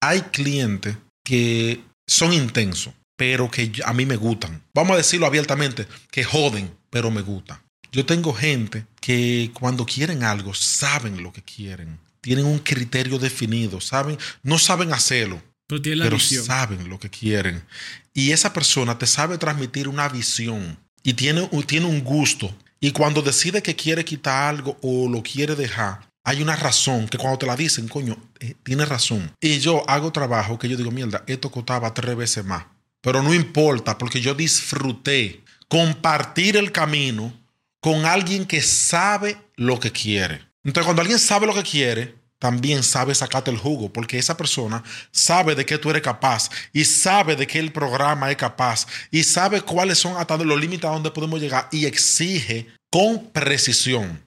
[0.00, 4.62] hay clientes que son intensos, pero que a mí me gustan.
[4.74, 7.60] Vamos a decirlo abiertamente, que joden, pero me gustan.
[7.92, 13.80] Yo tengo gente que cuando quieren algo saben lo que quieren, tienen un criterio definido,
[13.80, 17.64] saben, no saben hacerlo, pero, saben lo que quieren.
[18.12, 22.54] Y esa persona te sabe transmitir una visión y tiene, tiene un gusto.
[22.80, 27.18] Y cuando decide que quiere quitar algo o lo quiere dejar, hay una razón que
[27.18, 29.34] cuando te la dicen, coño, eh, tiene razón.
[29.40, 32.66] Y yo hago trabajo que yo digo, mierda, esto costaba tres veces más.
[33.00, 37.32] Pero no importa, porque yo disfruté compartir el camino
[37.80, 40.46] con alguien que sabe lo que quiere.
[40.64, 44.82] Entonces, cuando alguien sabe lo que quiere, también sabe sacarte el jugo, porque esa persona
[45.12, 49.22] sabe de qué tú eres capaz y sabe de qué el programa es capaz y
[49.22, 54.24] sabe cuáles son hasta los límites a donde podemos llegar y exige con precisión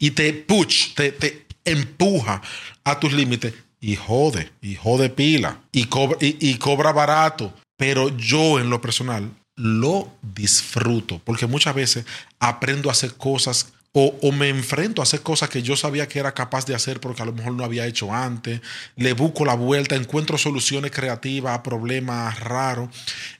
[0.00, 2.42] y te push, te, te empuja
[2.82, 7.54] a tus límites y jode, y jode pila y cobra, y cobra barato.
[7.76, 12.04] Pero yo en lo personal lo disfruto porque muchas veces
[12.38, 16.32] aprendo a hacer cosas o, me enfrento a hacer cosas que yo sabía que era
[16.32, 18.60] capaz de hacer porque a lo mejor no había hecho antes.
[18.94, 22.88] Le busco la vuelta, encuentro soluciones creativas a problemas raros.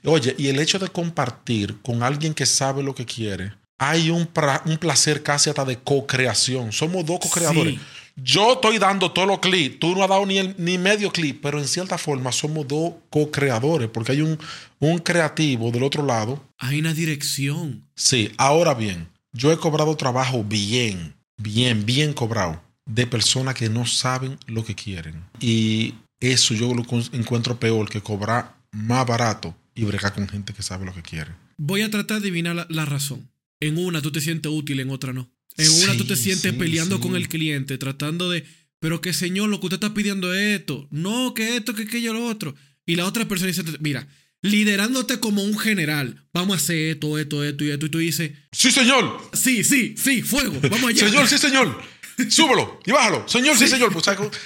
[0.04, 4.28] Oye, y el hecho de compartir con alguien que sabe lo que quiere, hay un,
[4.66, 6.70] un placer casi hasta de co-creación.
[6.70, 7.80] Somos dos co-creadores.
[8.14, 11.58] Yo estoy dando todos los clips, tú no has dado ni, ni medio clip, pero
[11.58, 14.38] en cierta forma somos dos co-creadores porque hay un,
[14.78, 16.44] un creativo del otro lado.
[16.58, 17.88] Hay una dirección.
[17.94, 23.86] Sí, ahora bien yo he cobrado trabajo bien, bien, bien cobrado de personas que no
[23.86, 25.24] saben lo que quieren.
[25.40, 30.62] Y eso yo lo encuentro peor que cobrar más barato y bregar con gente que
[30.62, 31.30] sabe lo que quiere.
[31.56, 33.30] Voy a tratar de adivinar la, razón.
[33.60, 35.30] En una tú te sientes útil, en otra no.
[35.56, 38.44] En una tú te sientes peleando con el cliente, tratando de,
[38.78, 40.88] pero que señor, lo que usted está pidiendo es esto.
[40.90, 42.54] No, que esto, que aquello, lo otro.
[42.86, 44.08] Y la otra persona dice, mira,
[44.42, 46.26] liderándote como un general.
[46.32, 47.86] Vamos a hacer esto, esto, esto y esto.
[47.86, 49.20] Y tú dices, sí, señor.
[49.32, 50.58] Sí, sí, sí, fuego.
[50.62, 51.08] Vamos allá.
[51.08, 51.80] señor, sí, señor.
[52.28, 53.28] Súbelo y bájalo.
[53.28, 53.92] Señor, sí, señor.
[53.92, 54.04] Pues,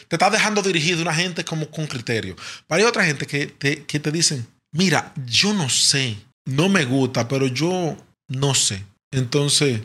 [0.09, 2.37] te estás dejando dirigir de una gente como con criterio.
[2.67, 6.85] Pero hay otra gente que te, que te dicen, mira, yo no sé, no me
[6.85, 7.97] gusta, pero yo
[8.29, 8.83] no sé.
[9.15, 9.81] Entonces,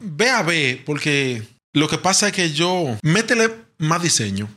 [0.00, 1.42] ve a ver, porque
[1.72, 4.48] lo que pasa es que yo, métele más diseño.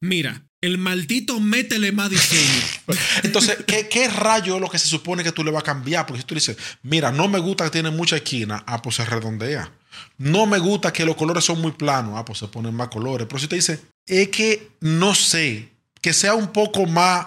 [0.00, 2.62] Mira, el maldito métele más diseño.
[3.22, 6.06] Entonces, ¿qué, rayo es lo que se supone que tú le vas a cambiar?
[6.06, 9.04] Porque si tú dices, mira, no me gusta que tiene mucha esquina, ah, pues se
[9.04, 9.70] redondea.
[10.16, 13.26] No me gusta que los colores son muy planos, ah, pues se ponen más colores.
[13.28, 15.68] Pero si te dice, es que no sé,
[16.00, 17.26] que sea un poco más.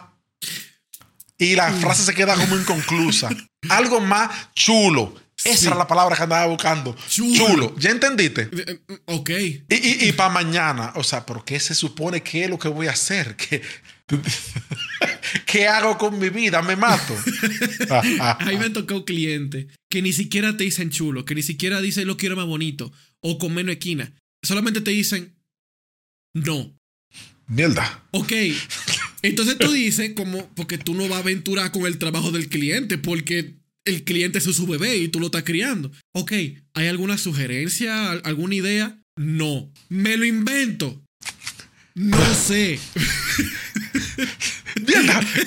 [1.38, 3.30] Y la frase se queda como inconclusa.
[3.70, 5.21] Algo más chulo.
[5.46, 6.96] Esa era la palabra que andaba buscando.
[7.08, 7.76] Chulo.
[7.78, 8.44] ¿Ya entendiste?
[8.44, 9.30] Eh, eh, eh, ok.
[9.30, 12.88] Y, y, para mañana, o sea, ¿por qué se supone que es lo que voy
[12.88, 13.36] a hacer?
[13.38, 13.62] ¿Qué,
[15.46, 16.62] ¿Qué hago con mi vida?
[16.62, 17.16] ¿Me mato?
[18.40, 22.08] Ahí me tocó un cliente que ni siquiera te dicen chulo, que ni siquiera dicen
[22.08, 22.92] lo quiero más bonito
[23.22, 24.14] o con menos esquina.
[24.44, 25.36] Solamente te dicen
[26.34, 26.78] no.
[27.48, 28.04] Mierda.
[28.12, 28.32] Ok.
[29.22, 32.98] Entonces tú dices, como, porque tú no vas a aventurar con el trabajo del cliente,
[32.98, 35.92] porque el cliente es su bebé y tú lo estás criando.
[36.14, 36.32] Ok,
[36.74, 39.02] ¿hay alguna sugerencia, alguna idea?
[39.16, 39.72] No.
[39.90, 41.04] ¿Me lo invento?
[41.96, 42.80] No sé.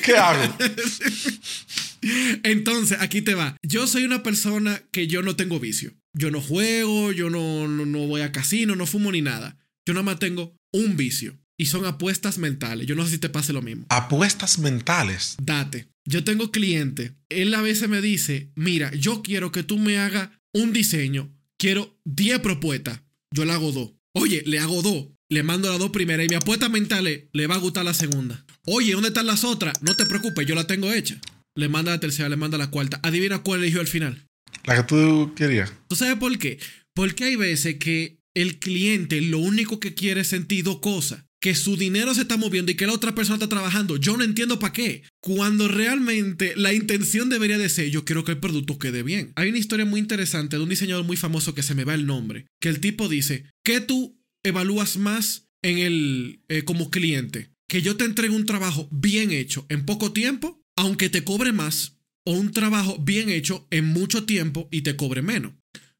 [0.03, 0.56] ¿Qué hago?
[2.43, 3.56] Entonces, aquí te va.
[3.62, 5.95] Yo soy una persona que yo no tengo vicio.
[6.12, 9.56] Yo no juego, yo no, no, no voy a casino, no fumo ni nada.
[9.87, 11.39] Yo nada más tengo un vicio.
[11.56, 12.87] Y son apuestas mentales.
[12.87, 13.87] Yo no sé si te pase lo mismo.
[13.88, 15.37] Apuestas mentales.
[15.41, 15.88] Date.
[16.06, 20.28] Yo tengo cliente, él a veces me dice, mira, yo quiero que tú me hagas
[20.53, 23.00] un diseño, quiero 10 propuestas,
[23.32, 23.92] yo le hago dos.
[24.12, 27.47] Oye, le hago dos, le mando las dos primeras y mi apuesta mental es, le
[27.47, 28.44] va a gustar la segunda.
[28.66, 29.81] Oye, ¿dónde están las otras?
[29.81, 31.19] No te preocupes, yo la tengo hecha.
[31.56, 33.00] Le manda la tercera, le manda la cuarta.
[33.03, 34.26] Adivina cuál eligió al final.
[34.65, 35.72] La que tú querías.
[35.88, 36.59] ¿Tú sabes por qué?
[36.94, 41.55] Porque hay veces que el cliente lo único que quiere es sentir dos cosas que
[41.55, 43.99] su dinero se está moviendo y que la otra persona está trabajando.
[43.99, 45.03] Yo no entiendo para qué.
[45.21, 49.30] Cuando realmente la intención debería de ser, yo quiero que el producto quede bien.
[49.36, 52.07] Hay una historia muy interesante de un diseñador muy famoso que se me va el
[52.07, 57.51] nombre, que el tipo dice, ¿qué tú evalúas más en el eh, como cliente?
[57.68, 61.98] Que yo te entregue un trabajo bien hecho en poco tiempo, aunque te cobre más,
[62.24, 65.53] o un trabajo bien hecho en mucho tiempo y te cobre menos.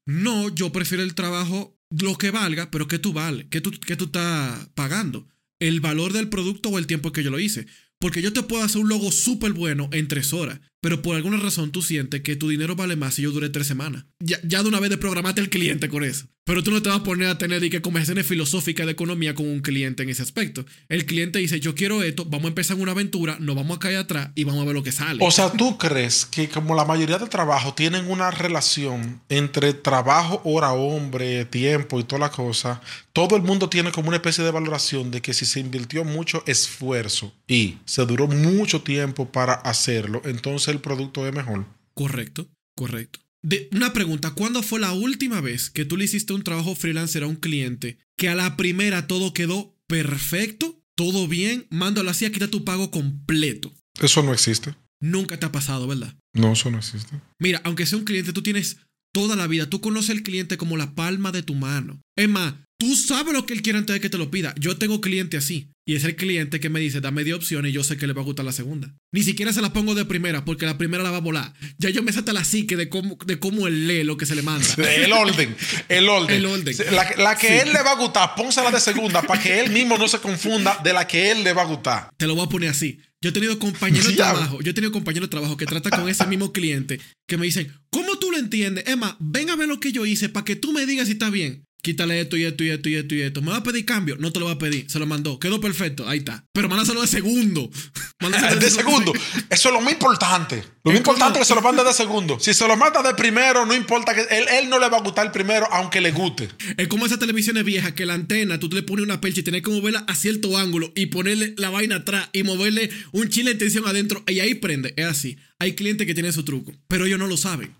[0.07, 3.95] No, yo prefiero el trabajo lo que valga, pero que tú vale, que tú, que
[3.95, 5.27] tú estás pagando
[5.67, 7.67] el valor del producto o el tiempo que yo lo hice.
[7.99, 11.37] Porque yo te puedo hacer un logo súper bueno en tres horas, pero por alguna
[11.37, 14.05] razón tú sientes que tu dinero vale más si yo duré tres semanas.
[14.19, 16.27] Ya, ya de una vez de programarte al cliente con eso.
[16.47, 19.33] Pero tú no te vas a poner a tener y que conversaciones filosóficas de economía
[19.33, 20.63] con un cliente en ese aspecto.
[20.89, 23.97] El cliente dice, yo quiero esto, vamos a empezar una aventura, nos vamos a caer
[23.97, 25.25] atrás y vamos a ver lo que sale.
[25.25, 30.39] O sea, ¿tú crees que como la mayoría de trabajos tienen una relación entre trabajo,
[30.43, 32.79] hora, hombre, tiempo y toda la cosa,
[33.11, 36.43] todo el mundo tiene como una especie de valoración de que si se invirtió mucho
[36.45, 41.65] esfuerzo y se duró mucho tiempo para hacerlo, entonces el producto es mejor?
[41.95, 43.24] Correcto, correcto.
[43.45, 47.21] De, una pregunta, ¿cuándo fue la última vez que tú le hiciste un trabajo freelancer
[47.21, 52.47] a un cliente que a la primera todo quedó perfecto, todo bien, mándalo así, quita
[52.47, 53.71] tu pago completo?
[54.01, 54.73] Eso no existe.
[54.99, 56.15] Nunca te ha pasado, ¿verdad?
[56.33, 57.21] No, eso no existe.
[57.37, 58.77] Mira, aunque sea un cliente, tú tienes
[59.13, 62.01] toda la vida, tú conoces al cliente como la palma de tu mano.
[62.15, 64.53] Es más, tú sabes lo que él quiere antes de que te lo pida.
[64.59, 65.71] Yo tengo cliente así.
[65.87, 68.13] Y es el cliente que me dice, dame media opción y yo sé que le
[68.13, 68.95] va a gustar la segunda.
[69.11, 71.53] Ni siquiera se la pongo de primera porque la primera la va a volar.
[71.77, 74.33] Ya yo me salta la psique de cómo, de cómo él lee lo que se
[74.33, 74.65] le manda.
[74.95, 75.55] El orden,
[75.87, 76.35] el orden.
[76.35, 76.75] El orden.
[76.91, 79.97] La, la que él le va a gustar, pónsela de segunda para que él mismo
[79.97, 82.09] no se confunda de la que él le va a gustar.
[82.17, 82.99] Te lo voy a poner así.
[83.21, 86.09] Yo he tenido compañeros de trabajo, yo he tenido compañeros de trabajo que tratan con
[86.09, 88.87] ese mismo cliente que me dicen, ¿cómo tú lo entiendes?
[88.87, 91.29] Emma, ven a ver lo que yo hice para que tú me digas si está
[91.29, 93.41] bien quítale esto y esto y esto y esto y esto.
[93.43, 94.17] ¿Me va a pedir cambio?
[94.17, 94.89] No te lo va a pedir.
[94.89, 95.37] Se lo mandó.
[95.37, 96.09] Quedó perfecto.
[96.09, 96.43] Ahí está.
[96.51, 97.69] Pero mándaselo de segundo.
[98.19, 99.13] Mándaselo de, segundo.
[99.51, 100.63] Eso es lo más importante.
[100.85, 102.39] Lo importante es que se lo mande de segundo.
[102.39, 105.01] Si se lo manda de primero, no importa que él, él, no le va a
[105.01, 106.47] gustar el primero, aunque le guste.
[106.77, 109.63] Es como esa televisión vieja que la antena, tú le pones una percha y tienes
[109.63, 113.59] que moverla a cierto ángulo y ponerle la vaina atrás y moverle un chile de
[113.59, 114.93] tensión adentro y ahí prende.
[114.95, 115.37] Es así.
[115.57, 117.73] Hay clientes que tienen su truco, pero ellos no lo saben.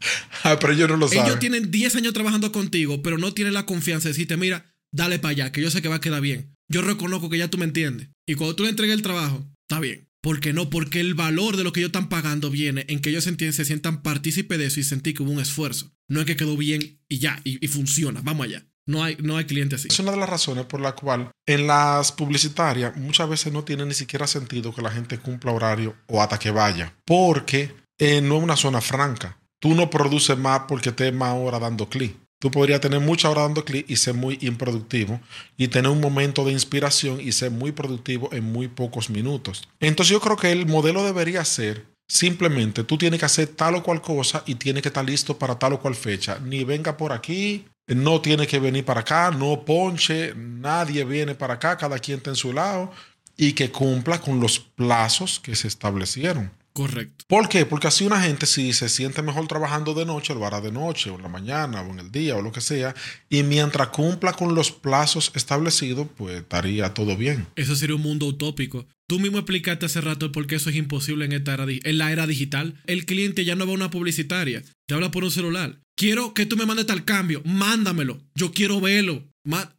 [0.44, 1.26] Ah, pero ellos no lo saben.
[1.26, 5.20] Ellos tienen 10 años trabajando contigo, pero no tienen la confianza de decirte, mira, dale
[5.20, 6.56] para allá, que yo sé que va a quedar bien.
[6.70, 8.10] Yo reconozco que ya tú me entiendes.
[8.26, 10.08] Y cuando tú le entregues el trabajo, está bien.
[10.26, 10.72] ¿Por qué no?
[10.72, 14.02] Porque el valor de lo que ellos están pagando viene en que ellos se, sientan
[14.02, 15.92] partícipe de eso y sentir que hubo un esfuerzo.
[16.08, 18.22] No es que quedó bien y ya, y, funciona.
[18.24, 18.66] Vamos allá.
[18.88, 19.90] No hay, no hay clientes así.
[19.92, 23.86] Es una de las razones por la cual en las publicitarias muchas veces no tiene
[23.86, 26.96] ni siquiera sentido que la gente cumpla horario o hasta que vaya.
[27.06, 29.38] Porque eh, no es una zona franca.
[29.60, 32.18] Tú no produces más porque estés más hora dando clic.
[32.46, 35.20] Tú podrías tener mucha hora dando clic y ser muy improductivo
[35.58, 39.68] y tener un momento de inspiración y ser muy productivo en muy pocos minutos.
[39.80, 43.82] Entonces yo creo que el modelo debería ser simplemente tú tienes que hacer tal o
[43.82, 46.38] cual cosa y tienes que estar listo para tal o cual fecha.
[46.38, 51.56] Ni venga por aquí, no tiene que venir para acá, no ponche, nadie viene para
[51.56, 52.92] acá, cada quien está en su lado
[53.36, 56.52] y que cumpla con los plazos que se establecieron.
[56.76, 57.24] Correcto.
[57.30, 57.66] ¿Por qué?
[57.66, 61.10] Porque así una gente si se siente mejor trabajando de noche, lo hará de noche
[61.10, 62.94] o en la mañana o en el día o lo que sea.
[63.30, 67.48] Y mientras cumpla con los plazos establecidos, pues estaría todo bien.
[67.56, 68.86] Eso sería un mundo utópico.
[69.08, 72.12] Tú mismo explicaste hace rato por qué eso es imposible en, esta era, en la
[72.12, 72.76] era digital.
[72.88, 75.80] El cliente ya no va a una publicitaria, te habla por un celular.
[75.96, 78.20] Quiero que tú me mandes tal cambio, mándamelo.
[78.36, 79.24] Yo quiero verlo.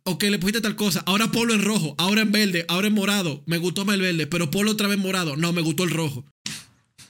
[0.04, 1.02] ok, le pusiste tal cosa.
[1.04, 3.42] Ahora ponlo en rojo, ahora en verde, ahora en morado.
[3.44, 5.36] Me gustó más el verde, pero ponlo otra vez morado.
[5.36, 6.24] No, me gustó el rojo.